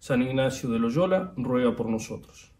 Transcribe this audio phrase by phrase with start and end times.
[0.00, 2.50] San Ignacio de Loyola, ruega por nosotros.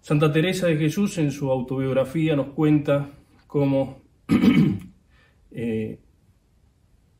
[0.00, 3.10] Santa Teresa de Jesús en su autobiografía nos cuenta
[3.48, 4.00] cómo
[5.50, 5.98] eh,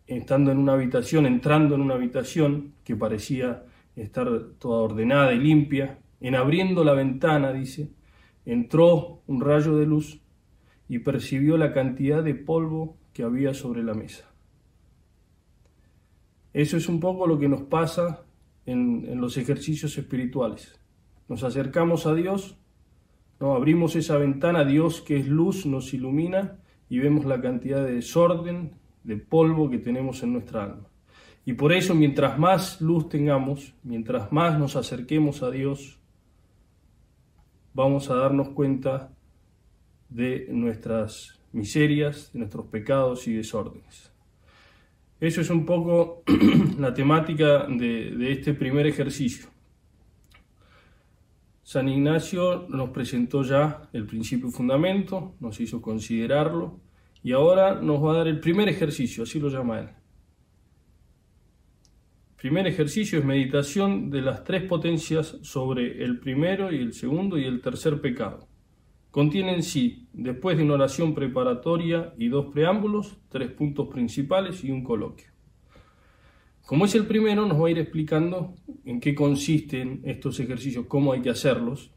[0.06, 3.64] estando en una habitación, entrando en una habitación que parecía
[3.96, 4.28] estar
[4.60, 7.91] toda ordenada y limpia, en abriendo la ventana, dice,
[8.46, 10.20] entró un rayo de luz
[10.88, 14.33] y percibió la cantidad de polvo que había sobre la mesa.
[16.54, 18.24] Eso es un poco lo que nos pasa
[18.64, 20.80] en, en los ejercicios espirituales.
[21.28, 22.56] Nos acercamos a Dios,
[23.41, 23.55] ¿no?
[23.55, 28.77] abrimos esa ventana, Dios que es luz nos ilumina y vemos la cantidad de desorden,
[29.02, 30.88] de polvo que tenemos en nuestra alma.
[31.44, 35.98] Y por eso mientras más luz tengamos, mientras más nos acerquemos a Dios,
[37.75, 39.12] vamos a darnos cuenta
[40.08, 44.13] de nuestras miserias, de nuestros pecados y desórdenes.
[45.25, 46.22] Eso es un poco
[46.78, 49.47] la temática de, este primer ejercicio.
[51.62, 56.78] San Ignacio nos presentó ya el principio y fundamento, nos hizo considerarlo
[57.22, 59.89] y ahora nos va a dar el primer ejercicio, así lo llama él.
[62.36, 67.47] Primer ejercicio es meditación de las tres potencias sobre el primero y el segundo y
[67.47, 68.47] el tercer pecado.
[69.14, 74.72] Contiene en sí, después de una oración preparatoria y dos preámbulos, tres puntos principales y
[74.72, 75.28] un coloquio.
[76.66, 81.12] Como es el primero, nos va a ir explicando en qué consisten estos ejercicios, cómo
[81.12, 81.92] hay que hacerlos.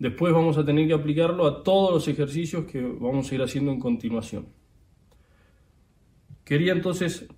[0.00, 3.70] Después vamos a tener que aplicarlo a todos los ejercicios que vamos a ir haciendo
[3.70, 4.48] en continuación.
[6.44, 7.28] Quería entonces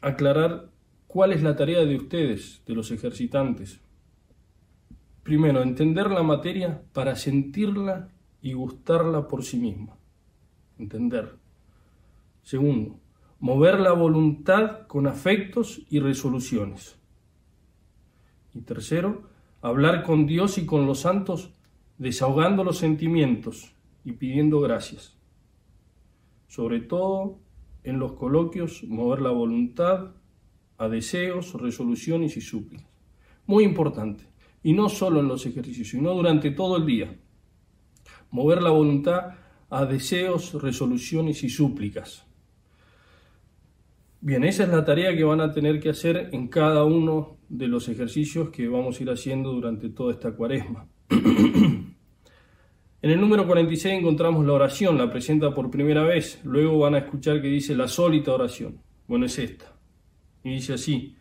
[0.00, 0.70] aclarar
[1.08, 3.80] cuál es la tarea de ustedes, de los ejercitantes.
[5.22, 8.08] Primero, entender la materia para sentirla
[8.40, 9.96] y gustarla por sí misma.
[10.78, 11.36] Entender.
[12.42, 12.98] Segundo,
[13.38, 16.98] mover la voluntad con afectos y resoluciones.
[18.52, 19.28] Y tercero,
[19.60, 21.54] hablar con Dios y con los santos
[21.98, 25.16] desahogando los sentimientos y pidiendo gracias.
[26.48, 27.38] Sobre todo
[27.84, 30.10] en los coloquios, mover la voluntad
[30.78, 32.90] a deseos, resoluciones y súplicas.
[33.46, 34.31] Muy importante.
[34.62, 37.16] Y no solo en los ejercicios, sino durante todo el día.
[38.30, 39.34] Mover la voluntad
[39.70, 42.26] a deseos, resoluciones y súplicas.
[44.20, 47.66] Bien, esa es la tarea que van a tener que hacer en cada uno de
[47.66, 50.86] los ejercicios que vamos a ir haciendo durante toda esta cuaresma.
[51.10, 51.94] en
[53.02, 57.42] el número 46 encontramos la oración, la presenta por primera vez, luego van a escuchar
[57.42, 58.78] que dice la sólita oración.
[59.08, 59.74] Bueno, es esta.
[60.44, 61.16] Y dice así,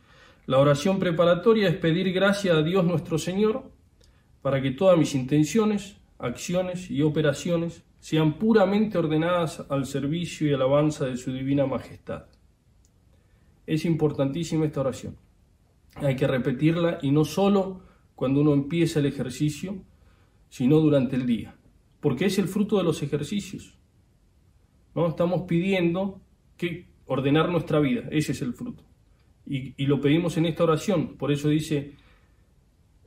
[0.46, 3.72] la oración preparatoria es pedir gracia a Dios nuestro Señor
[4.41, 11.06] para que todas mis intenciones, acciones y operaciones sean puramente ordenadas al servicio y alabanza
[11.06, 12.25] de su divina majestad
[13.66, 15.16] es importantísima esta oración.
[15.96, 17.81] Hay que repetirla y no solo
[18.16, 19.78] cuando uno empieza el ejercicio,
[20.50, 21.56] sino durante el día,
[22.00, 23.78] porque es el fruto de los ejercicios.
[24.94, 25.07] ¿no?
[25.07, 26.19] Estamos pidiendo
[26.57, 28.84] que ordenar nuestra vida, ese es el fruto.
[29.46, 31.96] Y, lo pedimos en esta oración, por eso dice,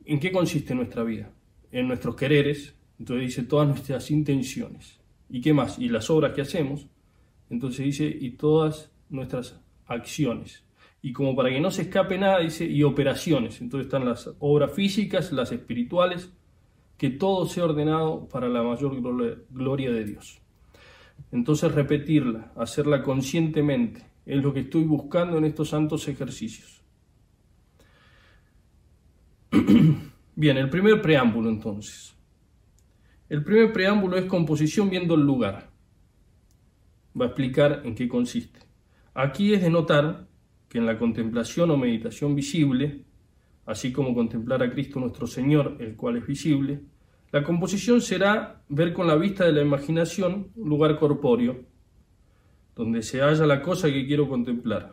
[0.04, 1.30] ¿en qué consiste nuestra vida?
[1.70, 5.00] En nuestros quereres, entonces dice todas nuestras intenciones.
[5.30, 5.78] ¿Y qué más?
[5.78, 6.86] Y las obras que hacemos,
[7.50, 10.64] entonces dice, y todas nuestras acciones.
[11.02, 13.60] Y como para que no se escape nada, dice, y operaciones.
[13.60, 16.32] Entonces están las obras físicas, las espirituales,
[16.96, 19.00] que todo sea ordenado para la mayor
[19.50, 20.40] gloria de Dios.
[21.32, 26.82] Entonces repetirla, hacerla conscientemente, es lo que estoy buscando en estos santos ejercicios.
[30.36, 32.14] Bien, el primer preámbulo entonces.
[33.28, 35.70] El primer preámbulo es composición viendo el lugar.
[37.18, 38.60] Va a explicar en qué consiste.
[39.14, 40.26] Aquí es de notar
[40.68, 43.04] que en la contemplación o meditación visible,
[43.66, 46.80] así como contemplar a Cristo nuestro Señor, el cual es visible,
[47.30, 51.64] la composición será ver con la vista de la imaginación un lugar corpóreo,
[52.74, 54.92] donde se halla la cosa que quiero contemplar.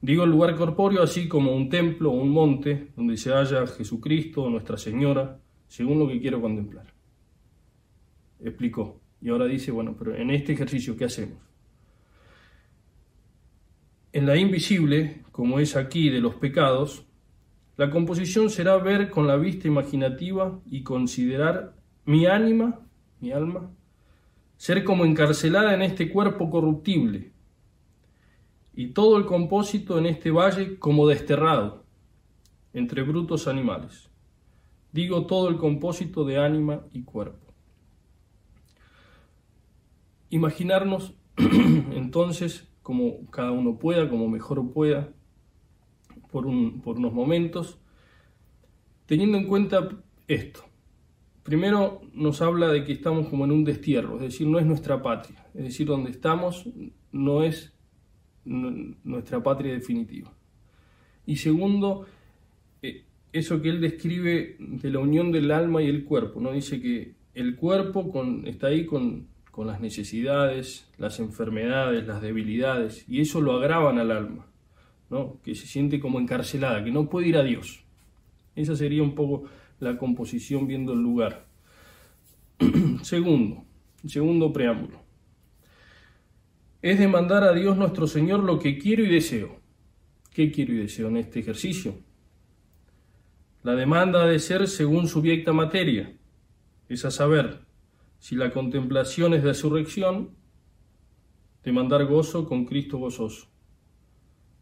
[0.00, 4.42] Digo el lugar corpóreo así como un templo o un monte, donde se halla Jesucristo
[4.42, 6.86] o Nuestra Señora, según lo que quiero contemplar.
[8.40, 9.00] Explicó.
[9.20, 11.38] Y ahora dice, bueno, pero en este ejercicio, ¿qué hacemos?
[14.12, 17.06] En la invisible, como es aquí de los pecados,
[17.76, 21.74] la composición será ver con la vista imaginativa y considerar
[22.04, 22.80] mi ánima,
[23.20, 23.70] mi alma,
[24.56, 27.32] ser como encarcelada en este cuerpo corruptible,
[28.74, 31.84] y todo el compósito en este valle como desterrado,
[32.74, 34.10] entre brutos animales.
[34.92, 37.54] Digo todo el compósito de ánima y cuerpo.
[40.28, 45.12] Imaginarnos entonces como cada uno pueda, como mejor pueda,
[46.30, 46.44] por,
[46.82, 47.78] por unos momentos,
[49.06, 49.88] teniendo en cuenta
[50.28, 50.64] esto.
[51.46, 55.00] Primero nos habla de que estamos como en un destierro, es decir, no es nuestra
[55.00, 56.68] patria, es decir, donde estamos
[57.12, 57.72] no es
[58.44, 60.32] nuestra patria definitiva.
[61.24, 62.06] Y segundo,
[62.82, 66.50] eh, eso que él describe de la unión del alma y el cuerpo, ¿no?
[66.50, 73.04] Dice que el cuerpo con, está ahí con, con las necesidades, las enfermedades, las debilidades,
[73.08, 74.46] y eso lo agravan al alma,
[75.10, 75.40] ¿no?
[75.44, 77.84] que se siente como encarcelada, que no puede ir a Dios.
[78.56, 79.44] Esa sería un poco
[79.80, 81.46] la composición viendo el lugar.
[83.02, 83.64] segundo,
[84.06, 85.00] segundo preámbulo.
[86.82, 89.60] Es demandar a Dios nuestro Señor lo que quiero y deseo.
[90.32, 91.98] ¿Qué quiero y deseo en este ejercicio?
[93.62, 96.16] La demanda ha de ser según subyecta materia,
[96.88, 97.66] es a saber,
[98.18, 100.30] si la contemplación es de resurrección,
[101.64, 103.48] demandar gozo con Cristo gozoso.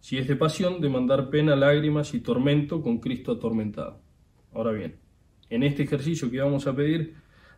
[0.00, 4.00] Si es de pasión, demandar pena, lágrimas y tormento con Cristo atormentado.
[4.52, 4.99] Ahora bien,
[5.55, 7.15] en este ejercicio que vamos a pedir,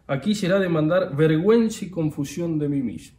[0.07, 3.19] aquí será demandar vergüenza y confusión de mí mismo.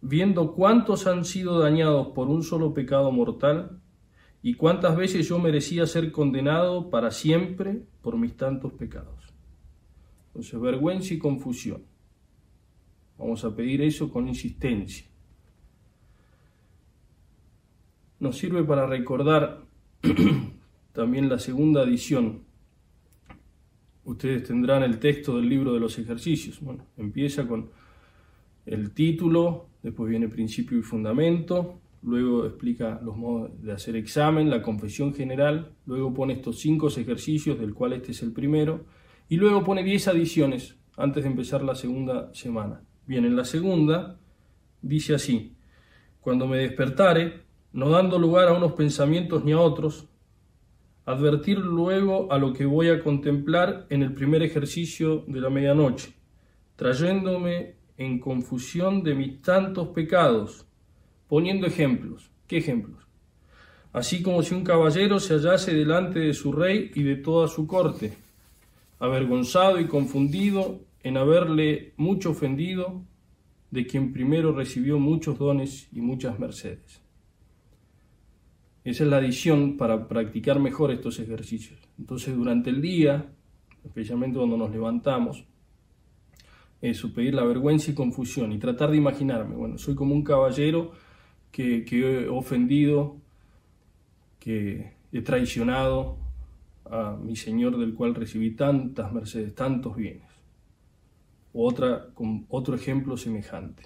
[0.00, 3.80] Viendo cuántos han sido dañados por un solo pecado mortal
[4.42, 9.32] y cuántas veces yo merecía ser condenado para siempre por mis tantos pecados.
[10.28, 11.82] Entonces, vergüenza y confusión.
[13.18, 15.06] Vamos a pedir eso con insistencia.
[18.18, 19.66] Nos sirve para recordar
[20.94, 22.50] también la segunda edición.
[24.04, 26.60] Ustedes tendrán el texto del libro de los ejercicios.
[26.60, 27.70] Bueno, empieza con
[28.66, 34.62] el título, después viene principio y fundamento, luego explica los modos de hacer examen, la
[34.62, 38.84] confesión general, luego pone estos cinco ejercicios, del cual este es el primero,
[39.28, 42.82] y luego pone diez adiciones antes de empezar la segunda semana.
[43.06, 44.18] Bien, en la segunda
[44.80, 45.54] dice así,
[46.20, 50.08] cuando me despertare, no dando lugar a unos pensamientos ni a otros,
[51.04, 56.12] advertir luego a lo que voy a contemplar en el primer ejercicio de la medianoche,
[56.76, 60.66] trayéndome en confusión de mis tantos pecados,
[61.28, 62.30] poniendo ejemplos.
[62.46, 63.02] ¿Qué ejemplos?
[63.92, 67.66] Así como si un caballero se hallase delante de su rey y de toda su
[67.66, 68.14] corte,
[68.98, 73.02] avergonzado y confundido en haberle mucho ofendido,
[73.70, 77.00] de quien primero recibió muchos dones y muchas mercedes.
[78.84, 81.78] Esa es la adición para practicar mejor estos ejercicios.
[81.98, 83.32] Entonces, durante el día,
[83.84, 85.44] especialmente cuando nos levantamos,
[86.80, 90.92] eso, pedir la vergüenza y confusión y tratar de imaginarme, bueno, soy como un caballero
[91.52, 93.18] que, he ofendido,
[94.40, 96.16] que he traicionado
[96.90, 100.28] a mi Señor del cual recibí tantas mercedes, tantos bienes.
[101.52, 103.84] Otra, con otro ejemplo semejante.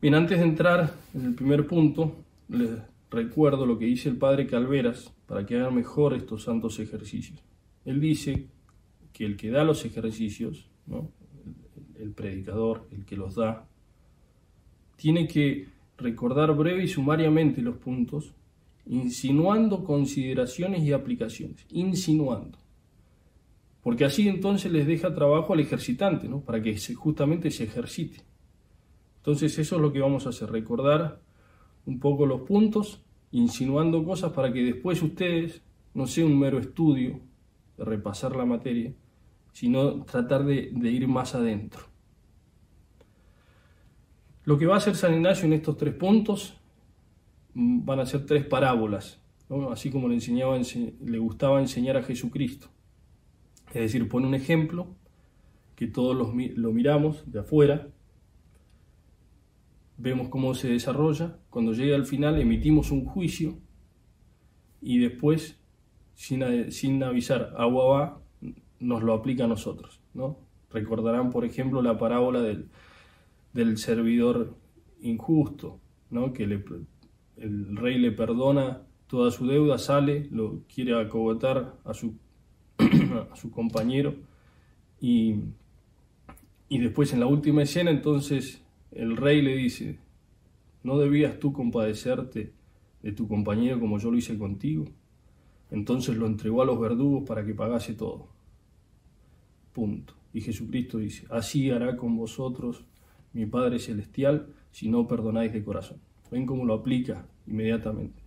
[0.00, 2.16] Bien, antes de entrar en el primer punto,
[2.48, 2.70] les
[3.10, 7.42] recuerdo lo que dice el padre Calveras para que hagan mejor estos santos ejercicios.
[7.84, 8.48] Él dice
[9.12, 10.68] que el que da los ejercicios,
[11.98, 13.68] el, predicador, el que los da,
[14.96, 15.68] tiene que
[15.98, 18.34] recordar breve y sumariamente los puntos,
[18.86, 22.58] insinuando consideraciones y aplicaciones, insinuando.
[23.82, 26.40] Porque así entonces les deja trabajo al ejercitante, ¿no?
[26.40, 28.20] para que justamente se ejercite.
[29.18, 31.20] Entonces eso es lo que vamos a hacer, recordar
[31.86, 35.62] un poco los puntos, insinuando cosas para que después ustedes
[35.94, 37.20] no sea un mero estudio
[37.76, 38.92] de repasar la materia,
[39.52, 41.82] sino tratar de, ir más adentro.
[44.44, 46.54] Lo que va a hacer San Ignacio en estos tres puntos
[47.54, 49.20] mm, van a ser tres parábolas,
[49.70, 52.68] así como le, enseñaba, le gustaba enseñar a Jesucristo.
[53.68, 54.88] Es decir, pone un ejemplo
[55.76, 57.88] que todos lo miramos de afuera,
[60.02, 63.56] vemos cómo se desarrolla, cuando llega al final emitimos un juicio
[64.80, 65.60] y después,
[66.14, 68.20] sin, sin avisar, agua va,
[68.80, 70.00] nos lo aplica a nosotros.
[70.12, 70.38] ¿no?
[70.70, 72.68] Recordarán, por ejemplo, la parábola del,
[73.52, 74.56] del servidor
[75.00, 75.78] injusto,
[76.10, 76.32] ¿no?
[76.32, 82.16] que el rey le perdona toda su deuda, sale, lo quiere acogotar a su,
[83.30, 84.16] a su compañero
[85.00, 85.36] y,
[86.68, 88.62] y después en la última escena entonces
[88.94, 89.98] el rey le dice,
[90.82, 92.52] ¿no debías tú compadecerte
[93.02, 94.84] de tu compañero como yo lo hice contigo?
[95.70, 98.28] Entonces lo entregó a los verdugos para que pagase todo.
[99.72, 100.14] Punto.
[100.34, 102.84] Y Jesucristo dice, así hará con vosotros
[103.32, 105.98] mi Padre Celestial si no perdonáis de corazón.
[106.30, 108.22] Ven cómo lo aplica inmediatamente.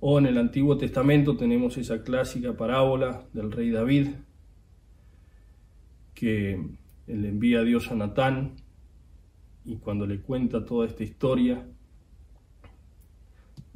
[0.00, 4.08] O en el Antiguo Testamento tenemos esa clásica parábola del rey David,
[6.14, 6.62] que
[7.06, 8.52] le envía a Dios a Natán
[9.66, 11.66] y cuando le cuenta toda esta historia,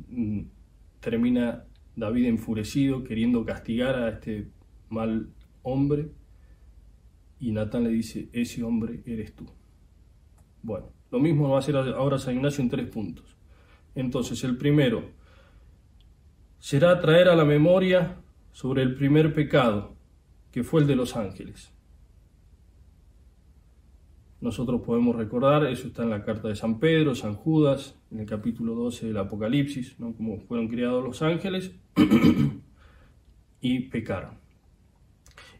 [0.08, 0.40] mm,
[1.00, 1.64] termina
[1.96, 4.48] David enfurecido, queriendo castigar a este
[4.88, 5.28] mal
[5.62, 6.12] hombre,
[7.40, 9.46] y Natán le dice, ese hombre eres tú.
[10.62, 13.36] Bueno, lo mismo va a hacer ahora San Ignacio en tres puntos.
[13.94, 15.10] Entonces, el primero
[16.58, 18.16] será traer a la memoria
[18.52, 19.96] sobre el primer pecado,
[20.52, 21.72] que fue el de los ángeles
[24.40, 28.26] nosotros podemos recordar, eso está en la carta de San Pedro, San Judas, en el
[28.26, 30.14] capítulo 12 del Apocalipsis, ¿no?
[30.14, 31.72] cómo fueron creados los ángeles
[33.60, 34.38] y pecaron.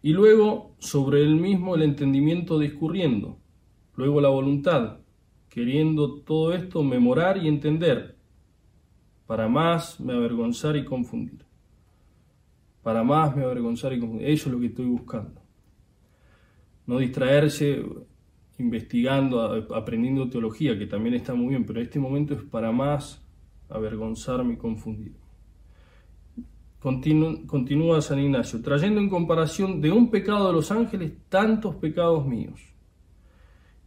[0.03, 3.39] Y luego sobre el mismo el entendimiento discurriendo,
[3.97, 5.01] luego la voluntad,
[5.51, 8.17] queriendo todo esto memorar y entender,
[9.27, 11.45] para más me avergonzar y confundir.
[12.83, 14.29] Para más me avergonzar y confundir.
[14.29, 15.43] Eso es lo que estoy buscando.
[16.87, 17.85] No distraerse
[18.61, 19.41] investigando,
[19.75, 23.23] aprendiendo teología, que también está muy bien, pero este momento es para más
[23.69, 25.15] avergonzarme y confundir.
[26.81, 32.61] continúa San Ignacio, trayendo en comparación de un pecado de los ángeles tantos pecados míos,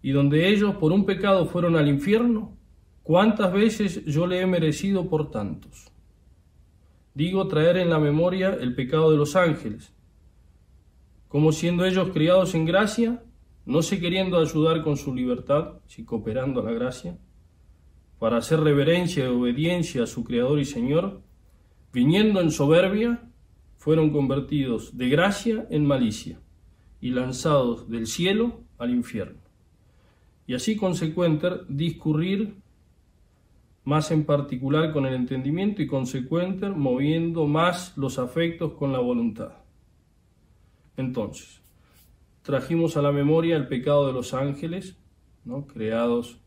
[0.02, 2.58] y donde ellos por un pecado fueron al infierno,
[3.04, 5.92] ¿cuántas veces yo le he merecido por tantos?
[7.14, 9.94] Digo traer en la memoria el pecado de los ángeles,
[11.28, 13.24] como siendo ellos criados en gracia,
[13.66, 17.18] no se queriendo ayudar con su libertad, si cooperando a la gracia,
[18.20, 21.22] para hacer reverencia y obediencia a su Creador y Señor,
[21.92, 23.22] viniendo en soberbia,
[23.78, 26.40] fueron convertidos de gracia en malicia
[27.02, 29.42] y lanzados del cielo al infierno.
[30.48, 32.56] Y así consecuente discurrir
[33.84, 39.52] más en particular con el entendimiento y consecuente moviendo más los afectos con la voluntad.
[40.96, 41.63] Entonces,
[42.44, 44.98] trajimos a la memoria el pecado de los ángeles,
[45.44, 45.66] ¿no?
[45.66, 46.40] creados,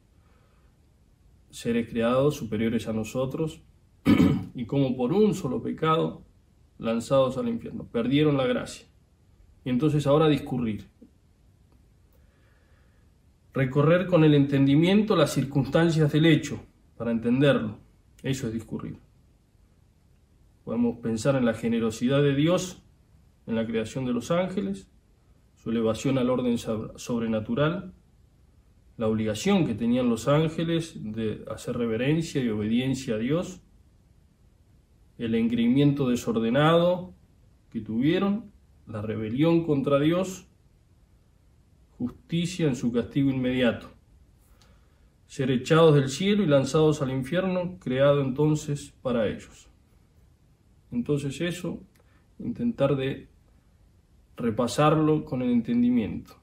[1.51, 3.63] seres creados superiores a nosotros,
[4.55, 6.23] y como por un solo pecado,
[6.79, 8.87] lanzados al infierno, perdieron la gracia.
[9.65, 10.87] Y entonces ahora discurrir.
[13.53, 16.61] Recorrer con el entendimiento las circunstancias del hecho,
[16.97, 17.79] para entenderlo.
[18.23, 18.99] Eso es discurrir.
[20.65, 22.83] Podemos pensar en la generosidad de Dios
[23.47, 24.89] en la creación de los ángeles,
[25.67, 27.93] su elevación al orden sobrenatural,
[28.99, 33.63] la obligación que tenían los ángeles de hacer reverencia y obediencia a Dios,
[35.19, 37.15] el engreimiento desordenado
[37.69, 38.53] que tuvieron,
[38.87, 40.47] la rebelión contra Dios,
[41.99, 43.89] justicia en su castigo inmediato,
[45.27, 49.67] ser echados del cielo y lanzados al infierno, creado entonces para ellos.
[50.93, 51.81] Entonces eso,
[52.39, 53.27] intentar de
[54.37, 56.35] repasarlo con el entendimiento.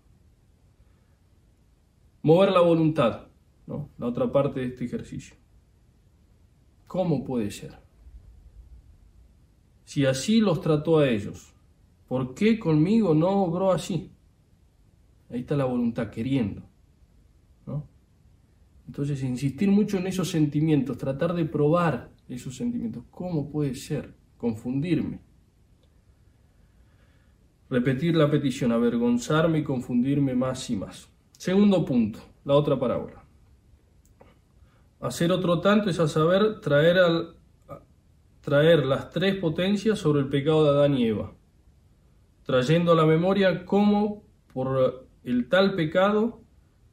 [2.24, 3.28] Mover la voluntad,
[3.68, 3.90] ¿no?
[3.98, 5.36] la otra parte de este ejercicio.
[6.88, 7.78] ¿Cómo puede ser?
[9.84, 11.54] Si así los trató a ellos,
[12.08, 14.12] ¿por qué conmigo no obró así?
[15.30, 16.62] Ahí está la voluntad, queriendo.
[17.66, 17.88] ¿no?
[18.88, 23.04] Entonces, insistir mucho en esos sentimientos, tratar de probar esos sentimientos.
[23.12, 24.14] ¿Cómo puede ser?
[24.38, 25.20] Confundirme.
[27.74, 31.10] Repetir la petición, avergonzarme y confundirme más y más.
[31.32, 33.24] Segundo punto, la otra parábola.
[35.02, 37.36] Hacer otro tanto es a saber traer, al,
[38.42, 41.34] traer las tres potencias sobre el pecado de Adán y Eva,
[42.44, 44.22] trayendo a la memoria cómo
[44.54, 46.44] por el tal pecado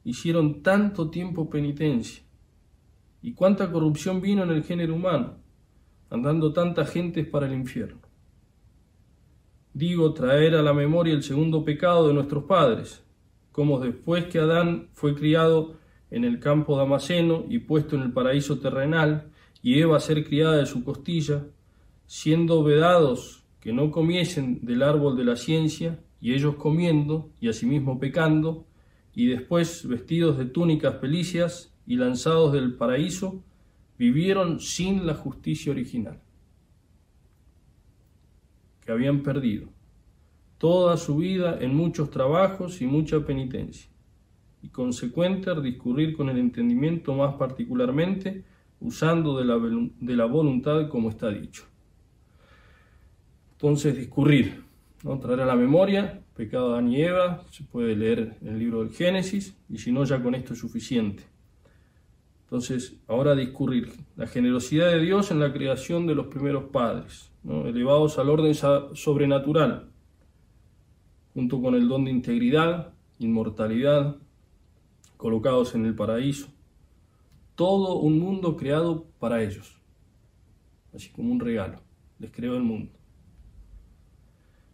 [0.02, 2.25] hicieron tanto tiempo penitencia
[3.20, 5.37] y cuánta corrupción vino en el género humano,
[6.08, 8.09] andando tanta gente para el infierno
[9.72, 13.04] digo traer a la memoria el segundo pecado de nuestros padres,
[13.52, 15.74] como después que Adán fue criado
[16.10, 19.30] en el campo damasceno y puesto en el paraíso terrenal,
[19.62, 21.46] y Eva ser criada de su costilla,
[22.06, 28.00] siendo vedados que no comiesen del árbol de la ciencia, y ellos comiendo, y asimismo
[28.00, 28.66] pecando,
[29.14, 33.42] y después vestidos de túnicas pelicias y lanzados del paraíso,
[33.98, 36.20] vivieron sin la justicia original
[38.90, 39.68] habían perdido,
[40.59, 43.90] toda su vida en muchos trabajos y mucha penitencia,
[44.62, 48.44] y consecuente discurrir con el entendimiento más particularmente
[48.80, 51.64] usando de la, de la voluntad como está dicho.
[53.52, 54.62] Entonces, discurrir,
[55.02, 55.18] ¿no?
[55.18, 58.82] traer a la memoria, pecado de Adán y Eva, se puede leer en el libro
[58.82, 61.29] del Génesis, y si no, ya con esto es suficiente.
[62.50, 68.19] Entonces, ahora discurrir la generosidad de Dios en la creación de los primeros padres, elevados
[68.19, 69.88] al orden sobrenatural,
[71.33, 74.16] junto con el don de integridad, inmortalidad,
[75.16, 76.49] colocados en el paraíso.
[77.54, 79.80] Todo un mundo creado para ellos,
[80.92, 81.80] así como un regalo.
[82.19, 82.90] Les creó el mundo.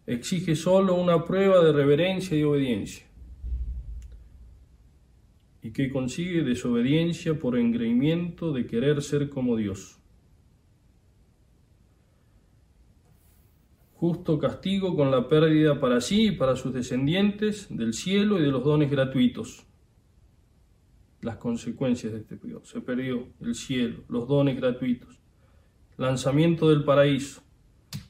[0.06, 3.05] Exige solo una prueba de reverencia y obediencia.
[5.66, 6.44] ¿Y que consigue?
[6.44, 9.99] Desobediencia por engreimiento de querer ser como Dios.
[13.99, 18.49] justo castigo con la pérdida para sí y para sus descendientes del cielo y de
[18.49, 19.64] los dones gratuitos.
[21.23, 22.64] Las consecuencias de este periodo.
[22.66, 25.18] Se perdió el cielo, los dones gratuitos,
[25.96, 27.42] lanzamiento del paraíso,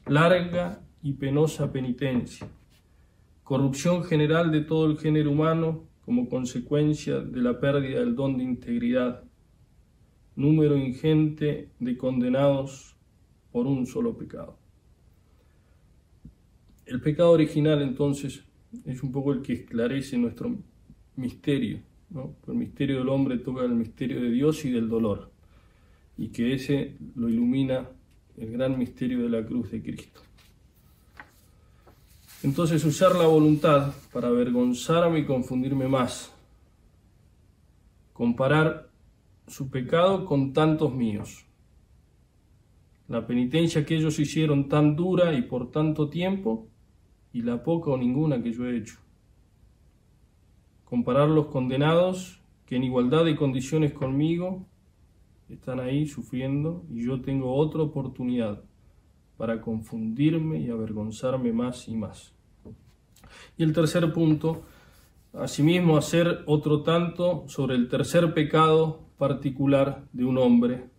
[0.05, 2.47] larga y penosa penitencia,
[3.43, 8.43] corrupción general de todo el género humano como consecuencia de la pérdida del don de
[8.45, 9.25] integridad,
[10.37, 12.95] número ingente de condenados
[13.51, 14.57] por un solo pecado.
[16.85, 18.45] El pecado original entonces
[18.85, 20.55] es un poco el que esclarece nuestro
[21.17, 21.81] misterio.
[22.47, 25.29] El misterio del hombre toca el misterio de Dios y del dolor,
[26.17, 27.85] y que ese lo ilumina
[28.37, 30.21] el gran misterio de la cruz de Cristo.
[32.43, 36.31] Entonces usar la voluntad para avergonzarme y confundirme más,
[38.13, 38.91] comparar
[39.47, 41.47] su pecado con tantos míos,
[43.07, 46.67] la penitencia que ellos hicieron tan dura y por tanto tiempo,
[47.33, 48.99] y la poca o ninguna que yo he hecho.
[50.85, 54.67] Comparar los condenados que en igualdad de condiciones conmigo
[55.49, 58.63] están ahí sufriendo y yo tengo otra oportunidad
[59.37, 62.33] para confundirme y avergonzarme más y más.
[63.57, 64.63] Y el tercer punto,
[65.33, 70.89] asimismo hacer otro tanto sobre el tercer pecado particular de un hombre,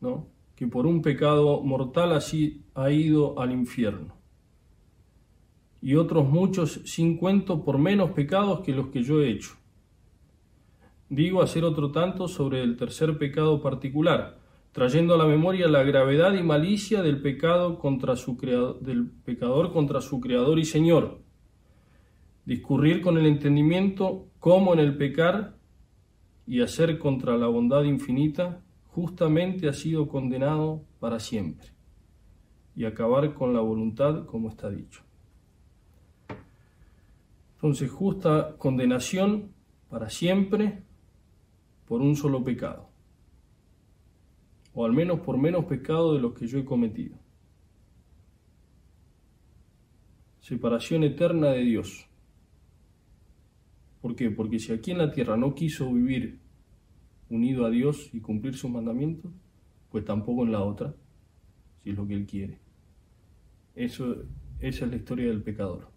[0.00, 0.26] ¿no?
[0.54, 4.14] que por un pecado mortal así ha ido al infierno
[5.84, 9.50] y otros muchos sin cuento por menos pecados que los que yo he hecho.
[11.10, 14.38] Digo hacer otro tanto sobre el tercer pecado particular,
[14.74, 18.36] trayendo a la memoria la gravedad y malicia del pecado contra su
[18.80, 21.20] del pecador contra su creador y Señor.
[22.44, 25.54] Discurrir con el entendimiento cómo en el pecar
[26.44, 31.68] y hacer contra la bondad infinita justamente ha sido condenado para siempre,
[32.74, 35.02] y acabar con la voluntad como está dicho.
[37.54, 39.52] Entonces, justa condenación
[39.88, 40.82] para siempre
[41.86, 42.88] por un solo pecado,
[44.74, 47.16] o al menos por menos pecado de los que yo he cometido.
[50.40, 52.06] Separación eterna de Dios.
[54.02, 54.30] ¿Por qué?
[54.30, 56.40] Porque si aquí en la tierra no quiso vivir
[57.30, 59.32] unido a Dios y cumplir sus mandamientos,
[59.90, 60.94] pues tampoco en la otra,
[61.82, 62.58] si es lo que Él quiere.
[63.74, 64.24] Eso,
[64.58, 65.88] esa es la historia del pecador.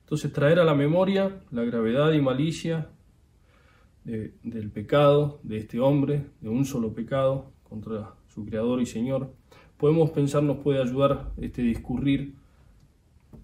[0.00, 2.90] Entonces traer a la memoria la gravedad y malicia
[4.04, 9.32] del pecado de este hombre, de un solo pecado contra su Creador y Señor.
[9.76, 12.34] Podemos pensar, nos puede ayudar este discurrir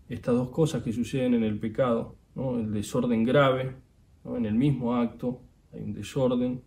[0.09, 3.77] estas dos cosas que suceden en el pecado, el desorden grave,
[4.25, 5.41] en el mismo acto
[5.73, 6.63] hay un desorden,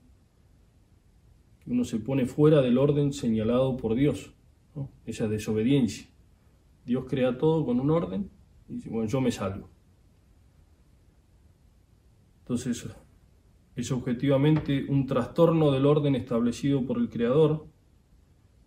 [1.65, 4.33] uno se pone fuera del orden señalado por Dios,
[5.05, 6.07] esa desobediencia.
[6.85, 8.29] Dios crea todo con un orden
[8.69, 9.69] y dice, bueno, yo me salgo.
[12.39, 12.87] Entonces,
[13.77, 17.67] es objetivamente un trastorno del orden establecido por el Creador,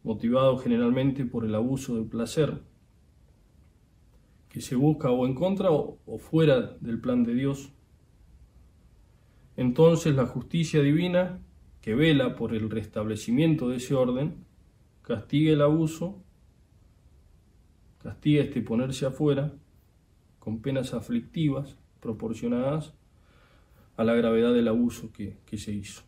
[0.05, 2.63] motivado generalmente por el abuso del placer,
[4.49, 7.73] que se busca o en contra o, fuera del plan de Dios.
[9.57, 11.41] Entonces la justicia divina,
[11.81, 14.45] que vela por el restablecimiento de ese orden,
[15.03, 16.23] castiga el abuso,
[17.99, 19.53] castiga este ponerse afuera,
[20.39, 22.95] con penas aflictivas proporcionadas
[24.01, 26.01] a la gravedad del abuso que, se hizo.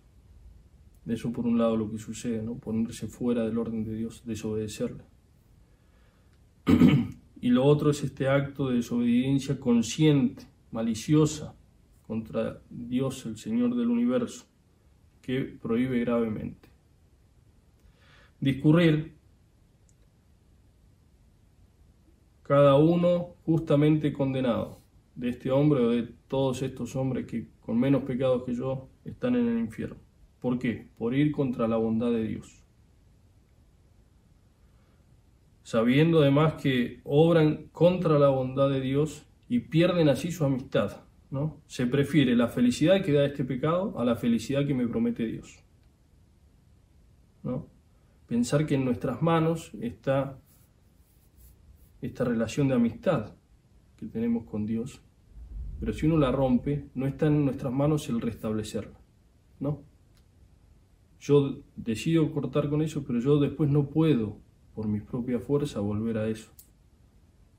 [1.06, 2.54] Eso por un lado lo que sucede, ¿no?
[2.54, 5.04] ponerse fuera del orden de Dios, desobedecerle.
[7.42, 11.54] y lo otro es este acto de desobediencia consciente, maliciosa,
[12.06, 14.46] contra Dios, el Señor del universo,
[15.20, 16.70] que prohíbe gravemente.
[18.40, 19.12] Discurrir,
[22.42, 24.81] cada uno justamente condenado,
[25.14, 29.36] de este hombre o de todos estos hombres que con menos pecados que yo están
[29.36, 29.96] en el infierno.
[30.40, 30.88] ¿Por qué?
[30.98, 32.64] Por ir contra la bondad de Dios.
[35.62, 41.04] Sabiendo además que obran contra la bondad de Dios y pierden así su amistad.
[41.30, 41.60] ¿no?
[41.66, 45.62] Se prefiere la felicidad que da este pecado a la felicidad que me promete Dios.
[47.42, 47.68] ¿no?
[48.26, 50.38] Pensar que en nuestras manos está
[52.00, 53.34] esta relación de amistad
[54.02, 55.00] que tenemos con Dios,
[55.78, 58.98] pero si uno la rompe, no está en nuestras manos el restablecerla.
[59.60, 59.80] ¿no?
[61.20, 64.38] Yo decido cortar con eso, pero yo después no puedo,
[64.74, 66.50] por mis propias fuerzas, volver a eso.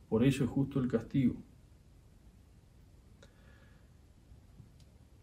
[0.10, 1.36] Por eso es justo el castigo.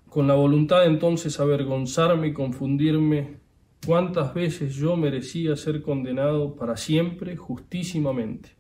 [0.09, 3.41] Con la voluntad entonces avergonzarme y confundirme,
[3.85, 8.60] cuántas veces yo merecía ser condenado para siempre justísimamente.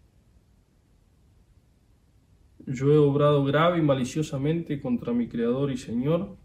[2.73, 6.37] Yo he obrado grave y maliciosamente contra mi Creador y Señor,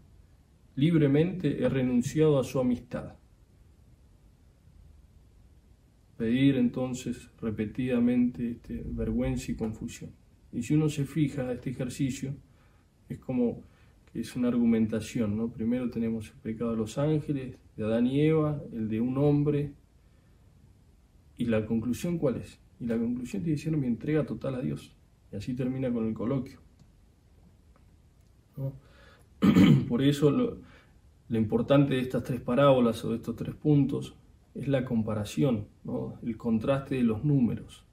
[0.74, 3.14] libremente he renunciado a su amistad
[6.16, 10.10] pedir entonces repetidamente este, vergüenza y confusión.
[10.52, 12.34] Y si uno se fija, este ejercicio
[13.08, 13.62] es como
[14.12, 15.52] que es una argumentación, ¿no?
[15.52, 19.72] Primero tenemos el pecado de los ángeles, de Adán y Eva, el de un hombre,
[21.36, 22.58] y la conclusión cuál es?
[22.80, 24.95] Y la conclusión tiene que ser mi entrega total a Dios.
[25.32, 26.60] Y así termina con el coloquio.
[29.88, 30.58] Por eso lo,
[31.28, 34.14] lo importante de estas tres parábolas o de estos tres puntos
[34.54, 35.66] es la comparación,
[36.22, 37.84] el contraste de los números.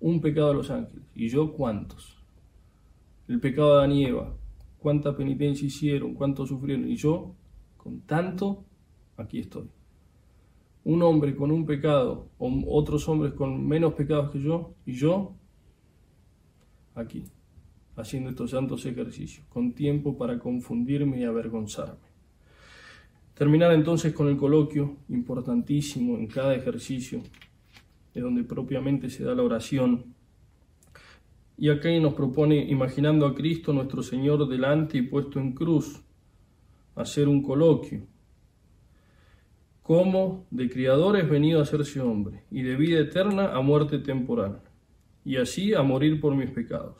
[0.00, 2.22] Un pecado de los ángeles, ¿y yo cuántos?
[3.26, 4.34] El pecado de Adán y Eva,
[4.78, 7.34] cuánta penitencia hicieron, cuánto sufrieron, y yo,
[7.78, 8.64] con tanto,
[9.16, 9.70] aquí estoy.
[10.84, 15.34] Un hombre con un pecado, o otros hombres con menos pecados que yo, y yo,
[16.94, 17.24] aquí,
[17.96, 22.14] haciendo estos santos ejercicios, con tiempo para confundirme y avergonzarme.
[23.34, 27.20] Terminar entonces con el coloquio, importantísimo en cada ejercicio,
[28.14, 30.14] de donde propiamente se da la oración.
[31.58, 36.00] Y acá nos propone, imaginando a Cristo nuestro Señor delante y puesto en cruz,
[36.94, 38.06] hacer un coloquio.
[39.82, 44.62] Como de criador es venido a hacerse hombre, y de vida eterna a muerte temporal,
[45.24, 46.96] y así a morir por mis pecados.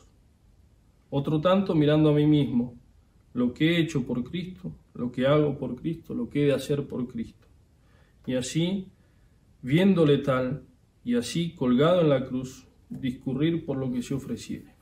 [1.09, 2.75] Otro tanto mirando a mí mismo,
[3.33, 6.53] lo que he hecho por Cristo, lo que hago por Cristo, lo que he de
[6.53, 7.47] hacer por Cristo.
[8.25, 8.87] Y así,
[9.61, 10.63] viéndole tal,
[11.03, 14.73] y así colgado en la cruz, discurrir por lo que se ofreciere.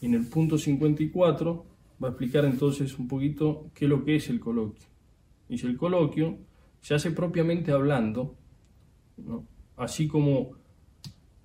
[0.00, 1.66] Y en el punto 54
[2.02, 4.86] va a explicar entonces un poquito qué es lo que es el coloquio.
[5.48, 6.38] Y si el coloquio
[6.80, 8.36] se hace propiamente hablando,
[9.76, 10.52] así como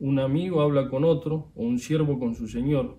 [0.03, 2.97] un amigo habla con otro o un siervo con su señor,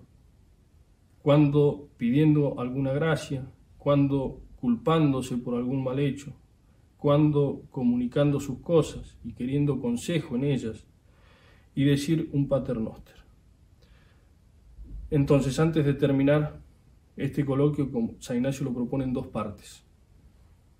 [1.21, 6.33] cuando pidiendo alguna gracia, cuando culpándose por algún mal hecho,
[6.97, 10.87] cuando comunicando sus cosas y queriendo consejo en ellas,
[11.75, 13.17] y decir un paternoster.
[15.11, 16.59] Entonces, antes de terminar
[17.17, 17.87] este coloquio,
[18.17, 19.85] San Ignacio lo propone en dos partes.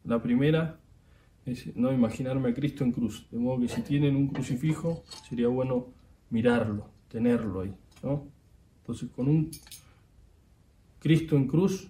[0.04, 0.80] La primera
[1.46, 5.50] es no imaginarme a Cristo en cruz, de modo que si tienen un crucifijo, sería
[5.50, 5.94] bueno
[6.30, 7.76] mirarlo, tenerlo ahí.
[8.04, 8.28] ¿no?
[8.82, 9.52] Entonces, con un
[11.00, 11.90] Cristo en cruz,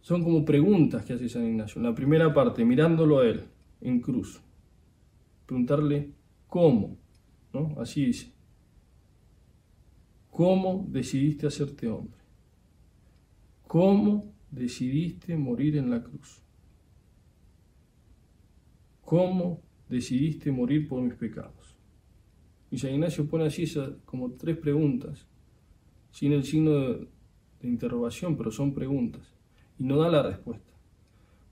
[0.00, 1.80] son como preguntas que hace San Ignacio.
[1.80, 3.44] la primera parte, mirándolo a él
[3.80, 4.40] en cruz,
[5.46, 6.10] preguntarle
[6.48, 6.96] cómo,
[7.52, 7.74] ¿no?
[7.80, 8.32] Así dice.
[10.30, 12.18] ¿Cómo decidiste hacerte hombre?
[13.66, 16.40] ¿Cómo decidiste morir en la cruz?
[19.04, 21.59] ¿Cómo decidiste morir por mis pecados?
[22.70, 23.64] Y San Ignacio pone así
[24.04, 25.26] como tres preguntas
[26.12, 27.08] sin el signo de,
[27.62, 29.22] interrogación, pero son preguntas.
[29.78, 30.72] Y no da la respuesta,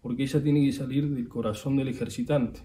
[0.01, 2.61] porque ella tiene que salir del corazón del ejercitante.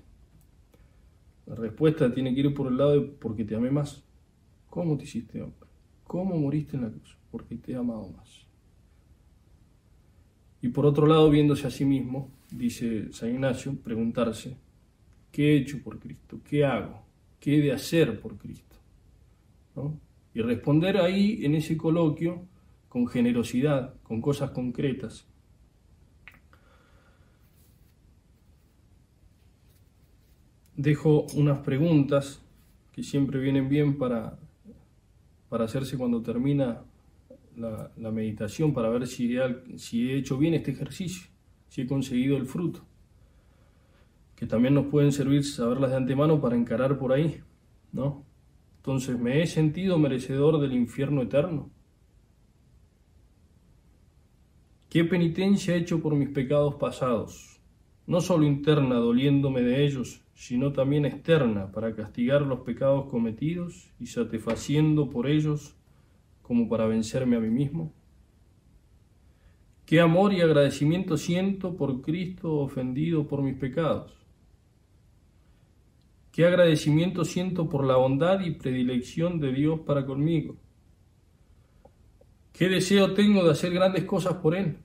[1.46, 4.02] La respuesta tiene que ir por el lado de porque te amé más.
[4.70, 5.70] ¿Cómo te hiciste hombre?
[6.06, 7.18] ¿Cómo moriste en la cruz?
[7.32, 8.44] Porque te he amado más.
[10.62, 14.56] Y por otro lado, viéndose a sí mismo, dice San Ignacio, preguntarse,
[15.32, 16.40] ¿qué he hecho por Cristo?
[16.50, 17.03] ¿Qué hago?
[17.44, 18.78] ¿Qué he de hacer por Cristo?
[20.34, 22.48] Y responder ahí en ese coloquio
[22.88, 25.28] con generosidad, con cosas concretas.
[30.78, 32.42] Dejo unas preguntas
[32.94, 34.40] que siempre vienen bien para,
[35.50, 36.86] para hacerse cuando termina
[37.58, 39.36] la, meditación, para ver si
[39.76, 41.28] si he hecho bien este ejercicio,
[41.68, 42.86] si he conseguido el fruto,
[44.36, 47.42] que también nos pueden servir saberlas de antemano para encarar por ahí,
[47.92, 48.26] ¿no?
[48.78, 51.70] Entonces, ¿me he sentido merecedor del infierno eterno?
[54.90, 57.62] ¿Qué penitencia he hecho por mis pecados pasados?
[58.06, 64.08] No solo interna, doliéndome de ellos, sino también externa, para castigar los pecados cometidos y
[64.08, 65.76] satisfaciendo por ellos
[66.42, 67.94] como para vencerme a mí mismo.
[69.86, 74.23] Qué amor y agradecimiento siento por Cristo ofendido por mis pecados.
[76.34, 80.58] Qué agradecimiento siento por la bondad y predilección de Dios para conmigo.
[82.52, 84.80] Qué deseo tengo de hacer grandes cosas por Él.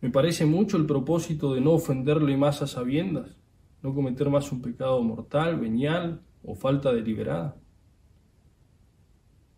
[0.00, 3.36] Me parece mucho el propósito de no ofenderle más a sabiendas,
[3.82, 7.54] no cometer más un pecado mortal, venial o falta deliberada.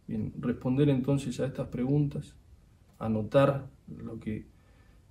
[0.09, 2.35] Bien, responder entonces a estas preguntas,
[2.99, 4.49] anotar lo que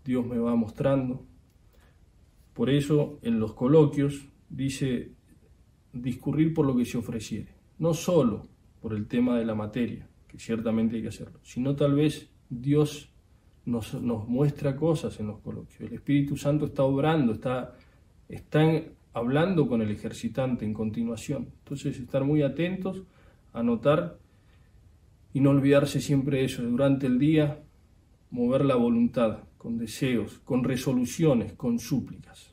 [0.03, 1.25] Dios me va mostrando.
[2.53, 5.11] Por eso en los coloquios dice
[5.91, 8.47] discurrir por lo que se ofreciere, no solo
[8.81, 13.09] por el tema de la materia, que ciertamente hay que hacerlo, sino tal vez Dios
[13.65, 13.93] nos,
[14.27, 15.81] muestra cosas en los coloquios.
[15.81, 17.75] El Espíritu Santo está obrando, está,
[18.29, 21.49] están hablando con el ejercitante en continuación.
[21.59, 23.03] Entonces, estar muy atentos,
[23.53, 24.17] anotar
[25.33, 27.63] y no olvidarse siempre de eso, durante el día,
[28.29, 32.52] mover la voluntad con deseos, con resoluciones, con súplicas.